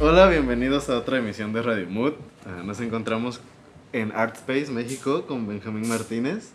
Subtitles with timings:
[0.00, 2.14] Hola, bienvenidos a otra emisión de Radio Mood.
[2.44, 3.40] Ah, nos encontramos
[3.92, 6.50] en Art Space México con Benjamín Martínez.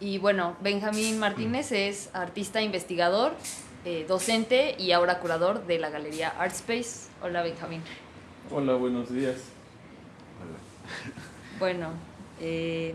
[0.00, 3.32] Y bueno, Benjamín Martínez es artista investigador,
[3.84, 7.10] eh, docente y ahora curador de la galería Art Space.
[7.20, 7.82] Hola Benjamín.
[8.50, 9.36] Hola, buenos días.
[11.58, 11.90] Bueno,
[12.40, 12.94] eh,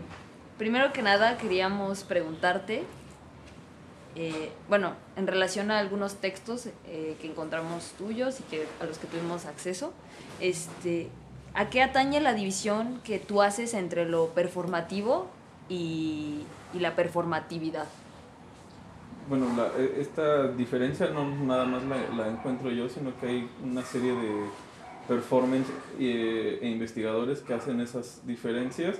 [0.58, 2.84] primero que nada queríamos preguntarte,
[4.16, 8.98] eh, bueno, en relación a algunos textos eh, que encontramos tuyos y que, a los
[8.98, 9.92] que tuvimos acceso,
[10.40, 11.08] este,
[11.54, 15.26] ¿a qué atañe la división que tú haces entre lo performativo
[15.68, 17.86] y, y la performatividad?
[19.28, 23.50] Bueno, la- e- esta diferencia no nada más la, la encuentro yo, sino que hay
[23.64, 24.44] una serie de
[25.08, 25.66] performance
[25.98, 28.96] eh, e investigadores que hacen esas diferencias.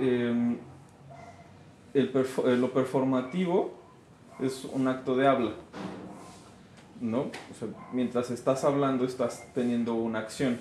[0.00, 0.58] Eh,
[1.96, 3.72] el eh, lo performativo
[4.38, 5.52] es un acto de habla,
[7.00, 7.20] ¿no?
[7.20, 10.58] O sea, mientras estás hablando estás teniendo una acción.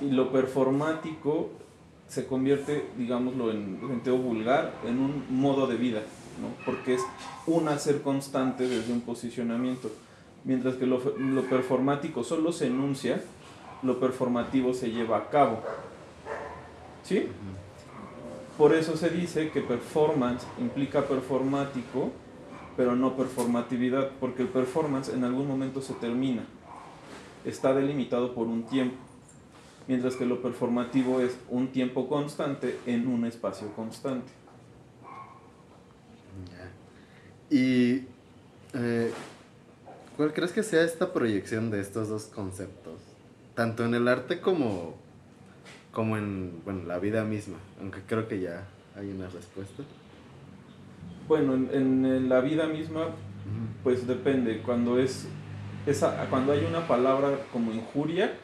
[0.00, 1.50] Y lo performático
[2.08, 6.00] se convierte, digámoslo en sentido vulgar, en un modo de vida,
[6.40, 6.48] ¿no?
[6.64, 7.02] porque es
[7.46, 9.90] un hacer constante desde un posicionamiento.
[10.44, 13.22] Mientras que lo, lo performático solo se enuncia,
[13.82, 15.60] lo performativo se lleva a cabo.
[17.02, 17.26] ¿Sí?
[18.58, 22.10] Por eso se dice que performance implica performático,
[22.76, 26.44] pero no performatividad, porque el performance en algún momento se termina.
[27.44, 28.96] Está delimitado por un tiempo
[29.88, 34.30] mientras que lo performativo es un tiempo constante en un espacio constante.
[37.50, 38.02] ¿Y
[38.74, 39.12] eh,
[40.16, 42.94] cuál crees que sea esta proyección de estos dos conceptos?
[43.54, 44.96] Tanto en el arte como,
[45.96, 48.66] como en bueno, la vida misma, aunque creo que ya
[48.98, 49.82] hay una respuesta.
[51.26, 53.06] Bueno, en, en la vida misma,
[53.82, 54.60] pues depende.
[54.60, 55.26] Cuando es
[55.86, 58.34] esa, cuando hay una palabra como injuria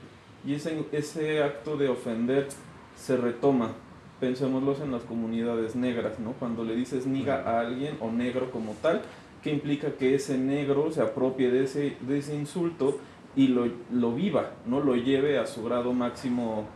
[0.46, 2.48] y ese, ese acto de ofender
[2.96, 3.72] se retoma.
[4.18, 6.32] Pensémoslos en las comunidades negras, ¿no?
[6.32, 9.02] Cuando le dices niga a alguien o negro como tal,
[9.42, 12.98] que implica que ese negro se apropie de ese, de ese insulto
[13.36, 14.80] y lo, lo viva, ¿no?
[14.80, 16.66] Lo lleve a su grado máximo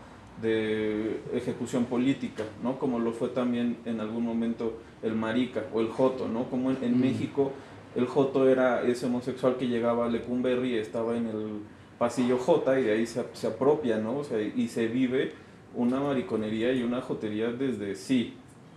[0.42, 2.78] de ejecución política, ¿no?
[2.78, 6.44] Como lo fue también en algún momento el marica o el joto, ¿no?
[6.50, 7.00] Como en, en Mm.
[7.00, 7.52] México
[7.94, 11.60] el joto era ese homosexual que llegaba a Lecumberri y estaba en el
[11.98, 14.18] pasillo J y de ahí se, se apropia, ¿no?
[14.18, 15.32] O sea, y se vive
[15.74, 18.34] una mariconería y una jotería desde sí,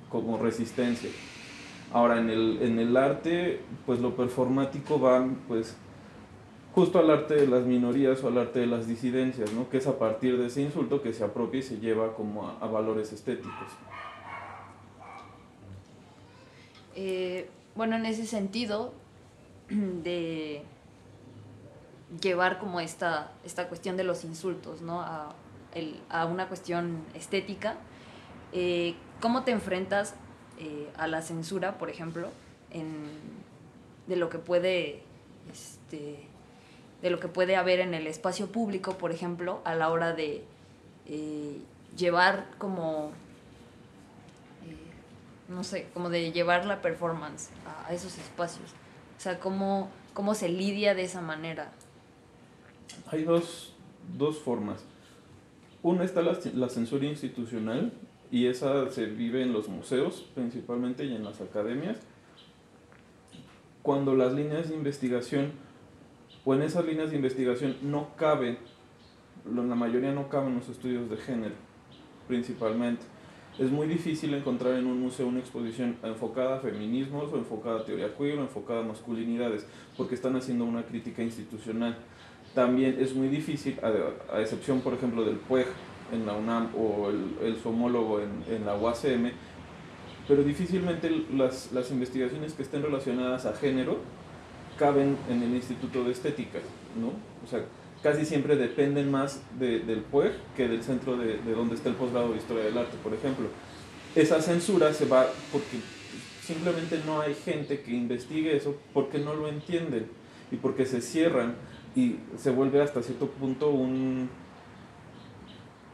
[0.09, 1.09] como resistencia.
[1.91, 5.75] Ahora, en el, en el arte, pues lo performático va, pues,
[6.79, 9.69] justo al arte de las minorías o al arte de las disidencias, ¿no?
[9.69, 12.67] Que es a partir de ese insulto que se apropia y se lleva como a,
[12.67, 13.67] valores estéticos.
[16.95, 18.93] Eh, bueno, en ese sentido,
[19.69, 20.63] de
[22.21, 25.01] llevar como esta, esta cuestión de los insultos, ¿no?
[25.01, 25.35] A
[26.25, 27.75] una cuestión estética,
[28.53, 30.15] eh, ¿cómo te enfrentas
[30.59, 32.29] eh, a la censura, por ejemplo,
[32.71, 33.19] en-
[34.07, 35.03] de lo que puede,
[35.51, 36.25] este,
[37.01, 40.43] de lo que puede haber en el espacio público, por ejemplo, a la hora de
[41.07, 41.57] eh,
[41.97, 43.11] llevar como
[44.67, 44.75] eh,
[45.47, 48.71] no sé, como de llevar la performance a, a esos espacios.
[49.17, 51.71] O sea, cómo, cómo se lidia de esa manera.
[53.11, 53.73] Hay dos,
[54.17, 54.83] dos formas.
[55.81, 57.93] Una está la, la censura institucional
[58.31, 61.97] y esa se vive en los museos principalmente y en las academias.
[63.81, 65.51] Cuando las líneas de investigación
[66.45, 68.57] o en esas líneas de investigación no caben,
[69.51, 71.55] lo- la mayoría no caben los estudios de género
[72.27, 73.03] principalmente.
[73.57, 77.83] Es muy difícil encontrar en un museo una exposición enfocada a feminismos o enfocada a
[77.85, 79.65] teoría queer o enfocada a masculinidades
[79.97, 81.97] porque están haciendo una crítica institucional
[82.55, 85.67] también es muy difícil, a, a excepción por ejemplo del PUEG
[86.13, 89.31] en la UNAM o el, el su en, en la UACM,
[90.27, 93.97] pero difícilmente las, las investigaciones que estén relacionadas a género
[94.79, 96.59] caben en el Instituto de Estética,
[96.99, 97.09] ¿no?
[97.45, 97.65] O sea,
[98.01, 101.95] casi siempre dependen más de- del PUEG que del centro de, de donde está el
[101.95, 103.47] posgrado de Historia del Arte, por ejemplo.
[104.15, 105.77] Esa censura se va porque
[106.41, 110.07] simplemente no hay gente que investigue eso porque no lo entienden
[110.51, 111.55] y porque se cierran
[111.95, 114.29] y se vuelve hasta cierto punto un...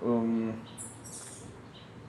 [0.04, 0.52] um,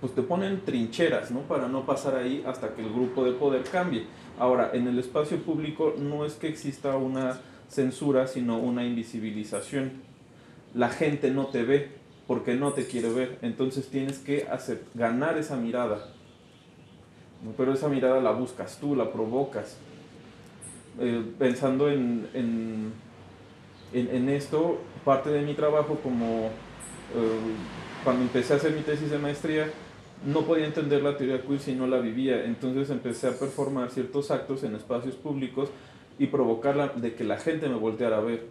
[0.01, 1.41] pues te ponen trincheras, ¿no?
[1.41, 4.05] Para no pasar ahí hasta que el grupo de poder cambie.
[4.39, 9.93] Ahora, en el espacio público no es que exista una censura, sino una invisibilización.
[10.75, 11.91] La gente no te ve
[12.27, 14.47] porque no te quiere ver, entonces tienes que
[14.95, 16.17] ganar esa mirada
[17.57, 19.77] pero esa mirada la buscas tú, la provocas.
[20.99, 22.93] Eh, pensando en, en,
[23.93, 26.51] en, esto, parte de mi trabajo como eh,
[28.03, 29.71] cuando empecé a hacer mi tesis de maestría,
[30.25, 34.31] no podía entender la teoría queer si no la vivía, entonces empecé a performar ciertos
[34.31, 35.69] actos en espacios públicos
[36.19, 38.47] y provocarla de que la gente me volteara a ver.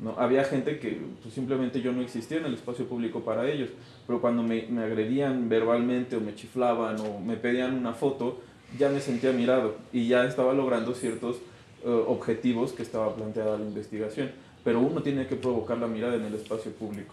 [0.00, 0.14] ¿no?
[0.18, 3.70] Había gente que pues, simplemente yo no existía en el espacio público para ellos,
[4.06, 8.40] pero cuando me, me, agredían verbalmente o me chiflaban o me pedían una foto,
[8.78, 11.36] ya me sentía mirado y ya estaba logrando ciertos
[11.84, 14.30] eh, objetivos que estaba planteada la investigación.
[14.64, 17.12] Pero uno tiene que provocar la mirada en el espacio público.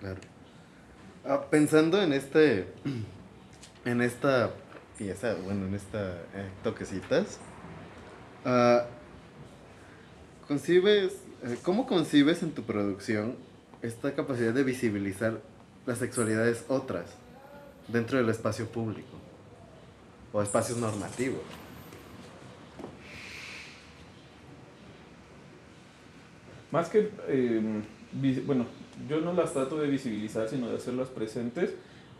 [0.00, 0.20] Claro.
[1.26, 2.66] Ah, pensando en este,
[3.88, 4.50] en esta
[4.98, 7.38] pieza, bueno, en esta eh, toquecitas,
[8.44, 8.80] uh,
[10.46, 13.36] concibes, eh, ¿cómo concibes en tu producción
[13.80, 15.40] esta capacidad de visibilizar
[15.86, 17.14] las sexualidades otras
[17.86, 19.16] dentro del espacio público
[20.34, 21.40] o espacios normativos?
[26.70, 27.82] Más que, em,
[28.44, 28.66] bueno,
[29.08, 31.74] yo no las trato de visibilizar, sino de hacerlas presentes.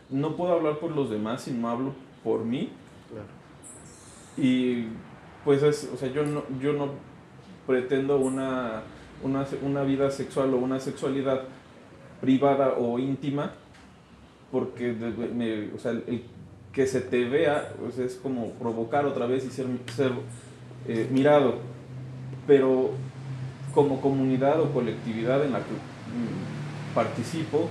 [0.09, 2.69] No puedo hablar por los demás si no hablo por mí.
[4.37, 4.87] Y
[5.43, 6.91] pues es, o sea, yo no, yo no
[7.67, 8.83] pretendo una,
[9.23, 11.41] una, una vida sexual o una sexualidad
[12.21, 13.53] privada o íntima,
[14.51, 16.23] porque me, o sea, el,
[16.73, 19.65] que se te vea pues es como provocar otra vez y ser,
[19.95, 20.11] ser
[20.87, 21.55] eh, mirado.
[22.47, 22.91] Pero
[23.73, 27.69] como comunidad o colectividad en la que mm, participo,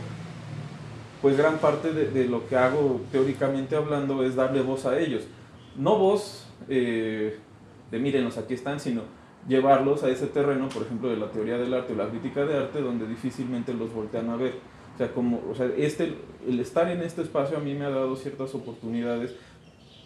[1.20, 5.24] pues gran parte de, lo que hago teóricamente hablando es darle voz a ellos.
[5.76, 7.38] No voz eh,
[7.90, 9.02] de mírenos, aquí están, sino
[9.46, 12.56] llevarlos a ese terreno, por ejemplo, de la teoría del arte o la crítica de
[12.56, 14.54] arte, donde difícilmente los voltean a ver.
[14.94, 16.14] O sea, como, o sea, este,
[16.46, 19.34] el estar en este espacio a mí me ha dado ciertas oportunidades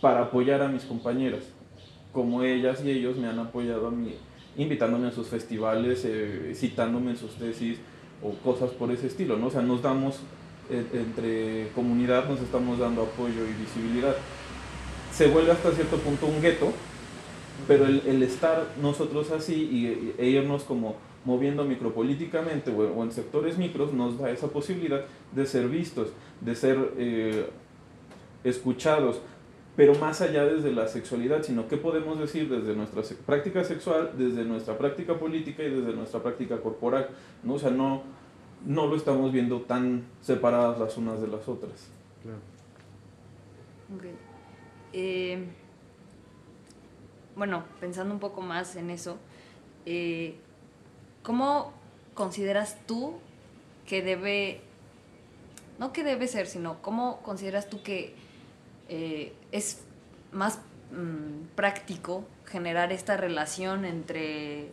[0.01, 1.45] para apoyar a mis compañeras,
[2.13, 4.15] como ellas y ellos me han apoyado a mí
[4.57, 7.79] invitándome a sus festivales, eh, citándome en sus tesis
[8.23, 9.47] o cosas por ese estilo, ¿no?
[9.47, 10.21] O sea, nos damos,
[10.71, 14.15] entre comunidad nos estamos dando apoyo y visibilidad.
[15.13, 16.73] Se vuelve hasta cierto punto un gueto,
[17.69, 23.93] pero el, estar nosotros así y, e irnos como moviendo micropolíticamente o, en sectores micros
[23.93, 26.09] nos da esa posibilidad de ser vistos,
[26.41, 27.47] de ser eh,
[28.43, 29.21] escuchados,
[29.77, 34.45] pero más allá desde la sexualidad, sino qué podemos decir desde nuestra práctica sexual, desde
[34.45, 37.09] nuestra práctica política y desde nuestra práctica corporal,
[37.43, 37.55] ¿no?
[37.55, 38.03] O sea, no,
[38.65, 41.89] no lo estamos viendo tan separadas las unas de las otras.
[42.23, 42.39] Claro.
[44.93, 45.45] Eh,
[47.37, 49.17] bueno, pensando un poco más en eso,
[49.87, 50.37] eh,
[51.23, 51.73] ¿cómo
[52.15, 53.15] consideras tú
[53.87, 54.61] que debe,
[55.79, 58.15] no que debe ser, sino cómo consideras tú que
[58.89, 59.83] eh, es
[60.31, 60.59] más
[60.93, 64.71] mm, práctico generar esta relación entre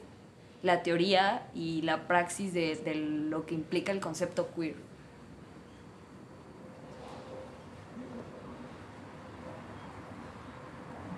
[0.61, 2.95] la teoría y la praxis de,
[3.29, 4.75] lo que implica el concepto queer.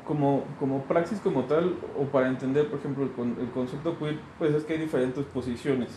[0.06, 4.54] Como, como praxis como tal, o para entender, por ejemplo, el, el concepto queer, pues
[4.54, 5.90] es que hay diferentes posiciones.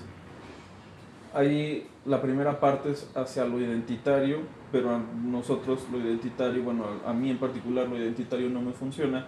[1.34, 4.38] Ahí la primera parte es hacia lo identitario,
[4.70, 9.26] pero a nosotros lo identitario, bueno, a mí en particular lo identitario no me funciona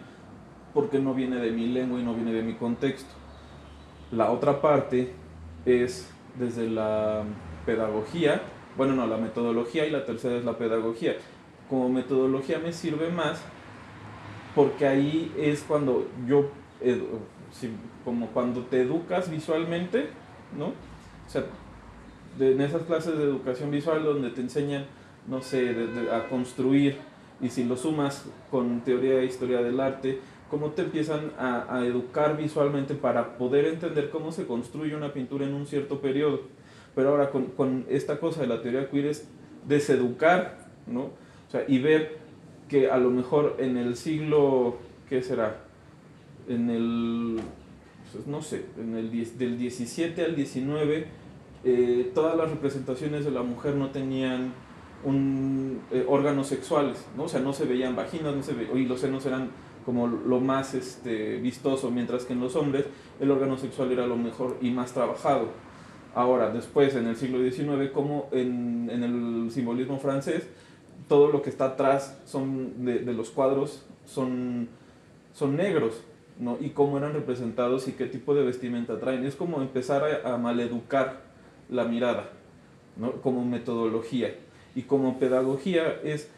[0.72, 3.25] porque no viene de mi lengua y no viene de mi contexto.
[4.12, 5.12] La otra parte
[5.64, 7.22] es desde la
[7.64, 8.42] pedagogía,
[8.76, 11.16] bueno, no, la metodología y la tercera es la pedagogía.
[11.68, 13.40] Como metodología me sirve más
[14.54, 16.48] porque ahí es cuando yo,
[18.04, 20.08] como cuando te educas visualmente,
[20.56, 20.66] ¿no?
[20.66, 21.44] O sea,
[22.38, 24.86] en esas clases de educación visual donde te enseñan,
[25.26, 25.75] no sé,
[26.12, 26.98] a construir,
[27.40, 32.36] y si lo sumas con teoría e historia del arte, cómo te empiezan a, educar
[32.36, 36.42] visualmente para poder entender cómo se construye una pintura en un cierto periodo.
[36.94, 39.28] Pero ahora con, con esta cosa de la teoría queer es
[39.66, 41.02] deseducar, ¿no?
[41.02, 42.18] O sea, y ver
[42.68, 45.64] que a lo mejor en el siglo, ¿qué será?
[46.48, 47.40] En el,
[48.12, 51.06] pues, no sé, en el del 17 al 19,
[51.64, 54.52] eh, todas las representaciones de la mujer no tenían
[55.04, 57.24] un, eh, órganos sexuales, ¿no?
[57.24, 59.50] O sea, no se veían vaginas, no se ve, y los senos eran
[59.87, 62.87] como lo más este, vistoso, mientras que en los hombres
[63.21, 65.47] el órgano sexual era lo mejor y más trabajado.
[66.12, 70.49] Ahora, después, en el siglo XIX, como en, en el simbolismo francés,
[71.09, 74.69] todo lo que está atrás son de, de los cuadros son,
[75.33, 76.02] son negros,
[76.40, 76.59] ¿no?
[76.61, 79.25] Y cómo eran representados y qué tipo de vestimenta traen.
[79.25, 81.21] Es como empezar a, a maleducar
[81.71, 82.31] la mirada,
[82.97, 83.12] ¿no?
[83.23, 84.35] como metodología.
[84.75, 86.31] Y como pedagogía es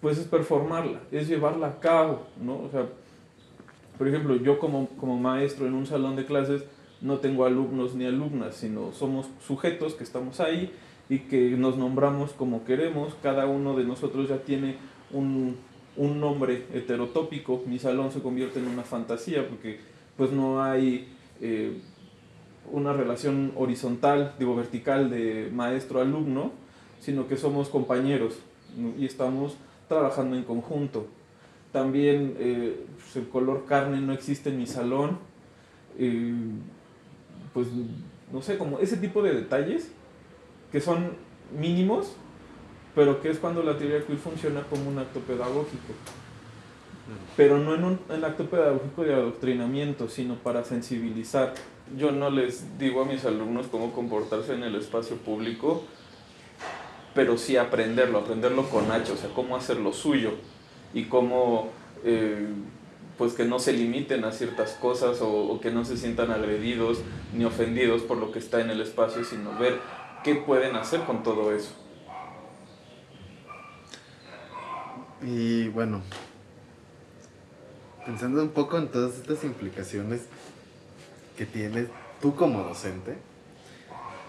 [0.00, 2.60] pues es performarla, es llevarla a cabo, ¿no?
[2.60, 2.86] O sea,
[3.96, 6.64] por ejemplo, yo como, como maestro en un salón de clases
[7.00, 10.72] no tengo alumnos ni alumnas, sino somos sujetos que estamos ahí
[11.08, 14.76] y que nos nombramos como queremos, cada uno de nosotros ya tiene
[15.12, 15.56] un,
[15.96, 19.80] un nombre heterotópico, mi salón se convierte en una fantasía porque
[20.16, 21.08] pues no hay
[21.40, 21.80] eh,
[22.70, 26.52] una relación horizontal, digo vertical de maestro-alumno,
[27.00, 28.38] sino que somos compañeros
[28.98, 29.56] y estamos
[29.88, 31.06] trabajando en conjunto.
[31.72, 35.18] También eh, pues, el color carne no existe en mi salón.
[35.98, 36.34] Eh,
[37.52, 37.68] pues
[38.32, 39.90] no sé, como ese tipo de detalles
[40.70, 41.12] que son
[41.58, 42.12] mínimos,
[42.94, 45.92] pero que es cuando la teoría queer funciona como un acto pedagógico.
[47.36, 51.54] Pero no en un en acto pedagógico de adoctrinamiento, sino para sensibilizar.
[51.96, 55.84] Yo no les digo a mis alumnos cómo comportarse en el espacio público,
[57.18, 60.34] pero sí aprenderlo, aprenderlo con H, o sea, cómo hacer lo suyo
[60.94, 61.68] y cómo,
[62.04, 62.46] eh,
[63.18, 67.00] pues que no se limiten a ciertas cosas o, o, que no se sientan agredidos
[67.34, 69.80] ni ofendidos por lo que está en el espacio, sino ver
[70.22, 71.72] qué pueden hacer con todo eso.
[75.20, 76.02] Y bueno,
[78.06, 80.26] pensando un poco en todas estas implicaciones
[81.36, 81.88] que tienes
[82.22, 83.16] tú como docente,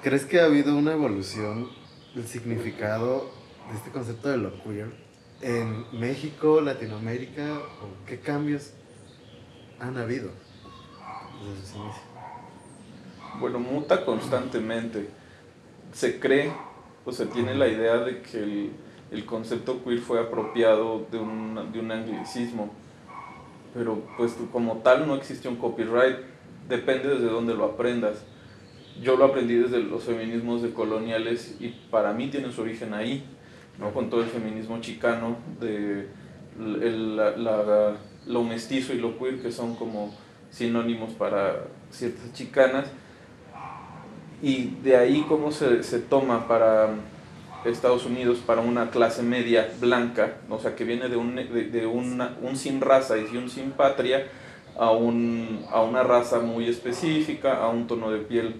[0.02, 1.78] ¿crees que ha habido una evolución
[2.16, 3.30] del significado
[3.70, 4.88] de este concepto de lo queer
[5.42, 8.74] en México, Latinoamérica, o qué cambios
[9.80, 10.32] han habido
[11.44, 12.04] desde sus inicios?
[13.40, 15.10] Bueno, muta constantemente.
[15.94, 16.52] Se cree
[17.06, 18.72] o se tiene la idea de que el,
[19.12, 22.72] el concepto queer fue apropiado de un, de un anglicismo,
[23.74, 26.18] pero pues como tal no existe un copyright,
[26.68, 28.24] depende desde dónde lo aprendas.
[29.02, 33.24] Yo lo aprendí desde los feminismos decoloniales y para mí tiene su origen ahí,
[33.78, 33.94] ¿no?
[33.94, 36.08] con todo el feminismo chicano, de
[36.60, 37.96] el, la, la,
[38.28, 40.14] lo mestizo y lo queer, que son como
[40.50, 42.88] sinónimos para ciertas chicanas,
[44.42, 46.90] y de ahí cómo se, se toma para
[47.66, 51.86] Estados Unidos para una clase media blanca, o sea, que viene de un, de, de
[51.86, 54.28] un sin raza y un sin patria,
[54.78, 58.56] a, un, a una raza muy específica, a un tono de piel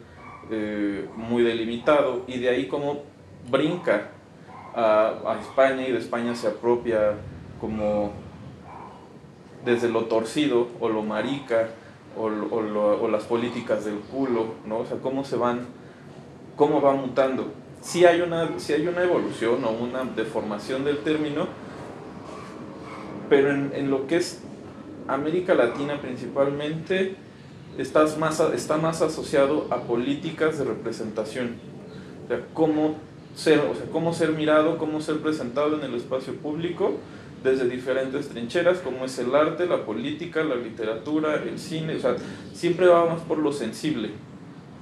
[0.50, 3.04] eh, muy delimitado, y de ahí como
[3.50, 4.10] brinca
[4.76, 7.14] a, a, España y de España se apropia
[7.60, 8.12] como
[9.66, 11.70] desde lo torcido o lo marica
[12.18, 14.80] o, o, lo, las políticas del culo, ¿no?
[14.80, 15.66] O sea, cómo se van,
[16.56, 17.52] cómo va mutando
[17.82, 21.48] sí hay una, sí hay una evolución o una deformación del término,
[23.30, 24.42] pero en, en lo que es
[25.08, 27.16] América Latina principalmente
[27.82, 31.56] está más, está más asociado a políticas de representación.
[32.26, 32.96] O sea, cómo
[33.36, 36.94] ser, o sea, cómo ser mirado, cómo ser presentado en el espacio público
[37.44, 42.18] desde diferentes trincheras, como es el arte, la política, la literatura, el cine, o sea,
[42.54, 44.10] siempre vamos por lo sensible.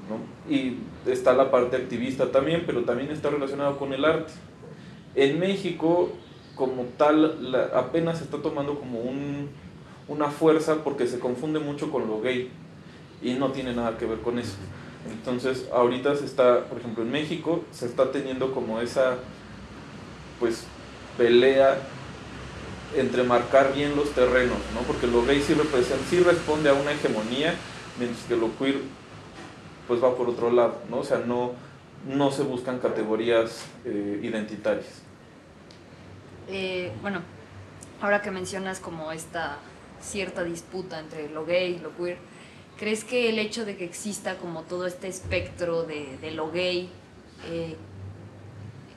[0.09, 0.51] ¿no?
[0.51, 4.33] Y está la parte activista también, pero también está relacionado con el arte.
[5.13, 6.09] En México,
[6.55, 9.49] como tal, apenas se está tomando como un,
[10.07, 12.49] una fuerza porque se confunde mucho con lo gay
[13.21, 14.55] y no tiene nada que ver con eso.
[15.11, 19.15] Entonces, ahorita se está, por ejemplo, en México, se está teniendo como esa,
[20.39, 20.65] pues,
[21.17, 21.77] pelea
[22.95, 24.81] entre marcar bien los terrenos, ¿no?
[24.81, 25.55] Porque lo gay sí,
[26.09, 27.55] sí responde a una hegemonía,
[27.97, 28.81] mientras que lo queer
[29.87, 30.97] pues va por otro lado, ¿no?
[30.97, 31.53] O sea, no,
[32.05, 35.01] no se buscan categorías eh, identitarias.
[36.49, 37.21] Eh, bueno,
[38.01, 39.57] ahora que mencionas como esta
[40.01, 42.17] cierta disputa entre lo gay y lo queer,
[42.77, 46.89] ¿crees que el hecho de que exista como todo este espectro de, de lo gay
[47.49, 47.75] eh,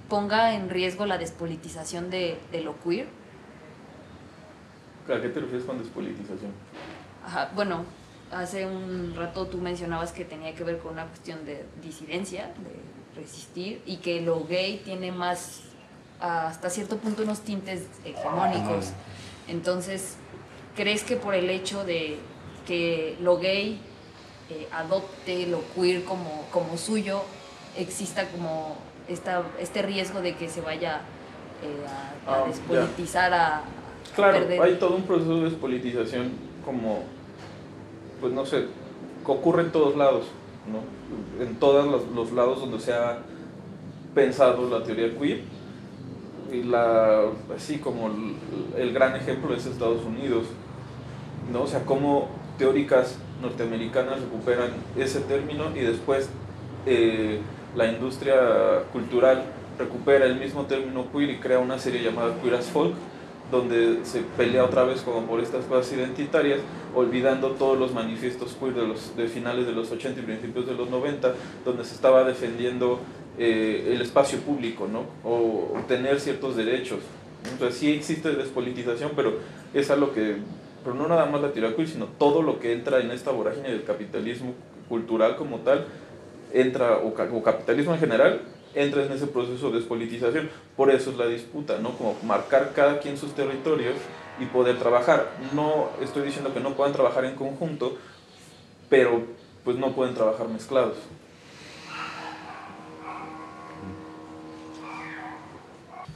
[0.08, 3.06] ponga en riesgo la despolitización de, de, lo queer?
[5.06, 6.52] ¿A qué te refieres con despolitización?
[7.24, 7.84] Ajá, bueno,
[8.30, 13.20] hace un rato tú mencionabas que tenía que ver con una cuestión de disidencia, de
[13.20, 15.62] resistir, y que lo gay tiene más,
[16.20, 18.90] hasta cierto punto, unos tintes hegemónicos.
[19.48, 20.16] Entonces,
[20.76, 22.18] ¿crees que por el hecho de
[22.66, 23.80] que lo gay
[24.50, 27.22] eh, adopte lo queer como, como suyo,
[27.76, 28.76] exista como
[29.08, 31.02] esta, este riesgo de que se vaya
[31.62, 33.62] eh, a, a, despolitizar, a, a,
[34.14, 34.60] Claro, perder?
[34.60, 36.32] hay todo un proceso de despolitización
[36.64, 37.04] como
[38.20, 38.66] pues no sé,
[39.24, 40.26] ocurre en todos lados,
[40.70, 41.44] ¿no?
[41.44, 43.18] En todos los, los, lados donde se ha
[44.14, 45.42] pensado la teoría queer.
[46.52, 47.22] Y la,
[47.56, 48.34] así como el,
[48.76, 50.46] el gran ejemplo es Estados Unidos,
[51.52, 51.62] ¿no?
[51.62, 52.28] O sea, cómo
[52.60, 56.28] teóricas norteamericanas recuperan ese término y después
[56.84, 57.38] eh,
[57.74, 58.36] la industria
[58.92, 59.44] cultural
[59.78, 62.92] recupera el mismo término queer y crea una serie llamada Queer as Folk,
[63.50, 66.60] donde se pelea otra vez como por estas cosas identitarias,
[66.94, 70.90] olvidando todos los manifiestos queer de, los, finales de los 80 y principios de los
[70.90, 71.32] 90,
[71.64, 73.00] donde se estaba defendiendo
[73.38, 75.06] eh, el espacio público, ¿no?
[75.24, 76.98] O, tener ciertos derechos.
[77.50, 79.38] Entonces sí existe despolitización, pero
[79.72, 80.36] es algo que,
[80.82, 83.84] pero no nada más la queer, sino todo lo que entra en esta vorágine del
[83.84, 84.54] capitalismo
[84.88, 85.86] cultural como tal,
[86.52, 88.40] entra, o, o capitalismo en general,
[88.74, 90.50] entra en ese proceso de despolitización.
[90.76, 91.96] Por eso es la disputa, ¿no?
[91.96, 93.96] Como marcar cada quien sus territorios
[94.38, 95.30] y poder trabajar.
[95.54, 97.96] No estoy diciendo que no puedan trabajar en conjunto,
[98.88, 99.22] pero
[99.64, 100.96] pues no pueden trabajar mezclados.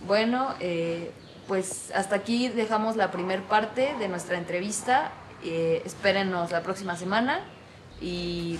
[0.06, 1.10] Bueno, eh,
[1.46, 5.12] pues hasta aquí dejamos la primer parte de nuestra entrevista.
[5.44, 7.40] Eh, espérenos la próxima semana
[8.00, 8.58] y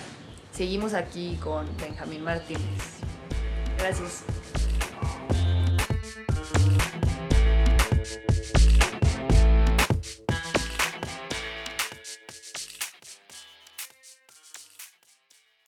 [0.52, 3.00] seguimos aquí con Benjamín Martínez.
[3.78, 4.24] Gracias.